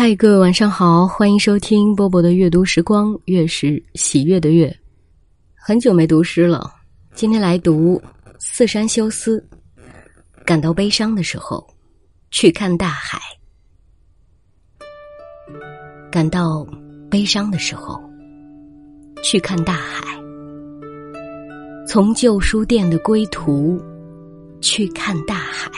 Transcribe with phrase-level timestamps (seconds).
[0.00, 4.72] 嗨，各位晚上好，欢迎收听波波的阅读时光，月是喜悦的月。
[5.56, 6.72] 很久没读诗了，
[7.14, 7.96] 今天来读
[8.38, 9.44] 《四山修斯》。
[10.44, 11.66] 感到悲伤的时候，
[12.30, 13.18] 去看大海；
[16.12, 16.64] 感到
[17.10, 18.00] 悲伤的时候，
[19.20, 20.06] 去看大海。
[21.88, 23.82] 从旧书店的归途，
[24.60, 25.68] 去看大海。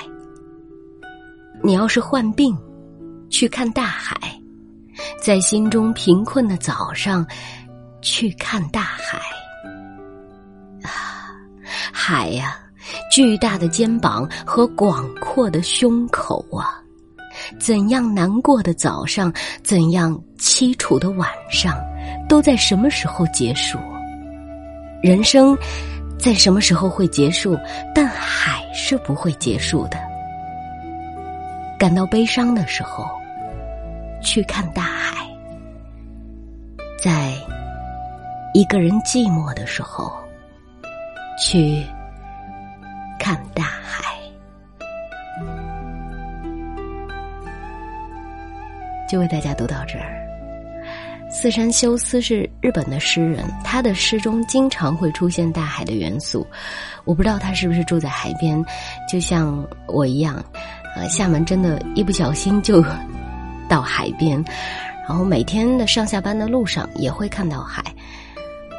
[1.64, 2.55] 你要是患病。
[3.31, 4.15] 去看大海，
[5.23, 7.25] 在心中贫困的早上，
[8.03, 9.18] 去看大海。
[10.82, 11.31] 啊，
[11.93, 12.59] 海呀，
[13.11, 16.82] 巨大的肩膀和广阔的胸口啊，
[17.59, 21.75] 怎样难过的早上，怎样凄楚的晚上，
[22.29, 23.79] 都在什么时候结束？
[25.03, 25.57] 人生
[26.18, 27.57] 在什么时候会结束？
[27.95, 29.96] 但海是不会结束的。
[31.79, 33.09] 感到悲伤的时候。
[34.23, 35.27] 去看大海，
[37.03, 37.35] 在
[38.55, 40.12] 一个人寂寞的时候，
[41.39, 41.85] 去
[43.19, 44.15] 看大海。
[49.09, 50.17] 就为大家读到这儿。
[51.33, 56.47] 四山修斯是日本的诗人，他的诗中经常会出现大海的元素。
[57.05, 58.65] 我不知道他是不是住在海边，
[59.09, 60.45] 就像我一样。
[60.97, 62.84] 呃，厦门真的，一不小心就。
[63.71, 64.45] 到海边，
[65.09, 67.83] 然后每天的上下班的路上也会看到海，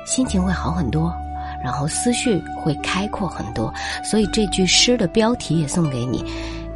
[0.05, 1.15] 心情会好很多，
[1.63, 3.73] 然后思绪会开阔很多。
[4.03, 6.25] 所以这句诗的标题也送给你：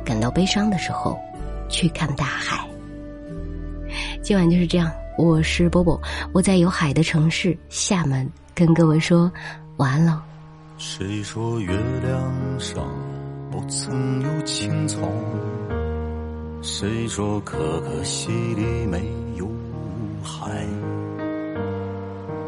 [0.06, 1.20] 感到悲伤的时候，
[1.68, 2.66] 去看大海。
[4.24, 9.30] 今晚就是这样，我是波波，我在有海的城市厦门跟各位说
[9.76, 10.18] 晚安喽。
[10.78, 12.84] 谁说月亮上
[13.52, 15.00] 不曾有青草？
[16.68, 19.00] 谁说可可西里没
[19.36, 19.48] 有
[20.24, 20.66] 海？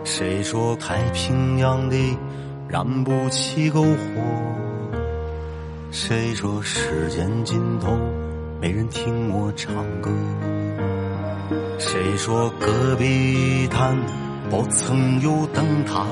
[0.03, 2.17] 谁说太平洋里
[2.67, 3.95] 燃不起篝火？
[5.91, 7.95] 谁说时间尽头
[8.59, 10.09] 没人听我唱歌？
[11.77, 13.95] 谁说戈壁滩
[14.49, 16.07] 不曾有灯塔？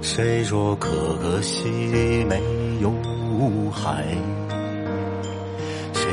[0.00, 0.88] 谁说可
[1.20, 2.40] 可西里没
[2.80, 2.92] 有
[3.72, 4.04] 海？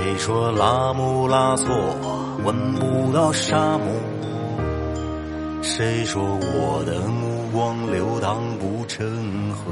[0.04, 1.68] 谁说拉姆拉措
[2.44, 3.86] 闻不到沙漠？
[5.62, 9.06] 谁说我的目光流淌不成
[9.52, 9.72] 河？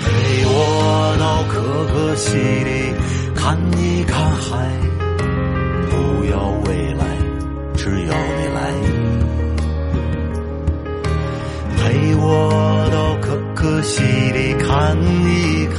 [0.00, 1.60] 陪我到可
[1.92, 2.94] 可西里
[3.34, 4.70] 看一看海，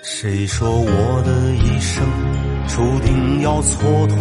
[0.00, 2.06] 谁说我的一生
[2.68, 4.14] 注定要蹉跎？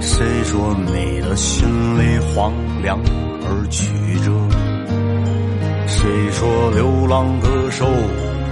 [0.00, 1.66] 谁说你的心
[1.98, 2.52] 里荒
[2.82, 3.00] 凉
[3.44, 3.88] 而曲
[4.22, 4.30] 折？
[5.86, 7.86] 谁说流浪歌手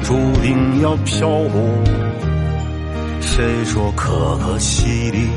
[0.03, 1.61] 注定要漂泊？
[3.21, 5.29] 谁说可可西里